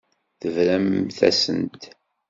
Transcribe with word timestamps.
Tebramt-asent. 0.39 1.81